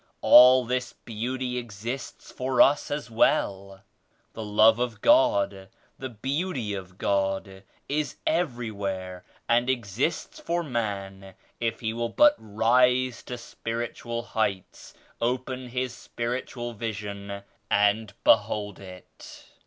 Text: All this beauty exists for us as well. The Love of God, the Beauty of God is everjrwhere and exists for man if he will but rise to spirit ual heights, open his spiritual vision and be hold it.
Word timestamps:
All 0.21 0.65
this 0.65 0.93
beauty 0.93 1.59
exists 1.59 2.31
for 2.31 2.59
us 2.59 2.89
as 2.89 3.11
well. 3.11 3.83
The 4.33 4.43
Love 4.43 4.79
of 4.79 4.99
God, 4.99 5.69
the 5.99 6.09
Beauty 6.09 6.73
of 6.73 6.97
God 6.97 7.61
is 7.87 8.15
everjrwhere 8.25 9.21
and 9.47 9.69
exists 9.69 10.39
for 10.39 10.63
man 10.63 11.35
if 11.59 11.81
he 11.81 11.93
will 11.93 12.09
but 12.09 12.33
rise 12.39 13.21
to 13.25 13.37
spirit 13.37 13.97
ual 13.97 14.25
heights, 14.25 14.95
open 15.21 15.67
his 15.67 15.93
spiritual 15.93 16.73
vision 16.73 17.43
and 17.69 18.11
be 18.23 18.31
hold 18.33 18.79
it. 18.79 19.45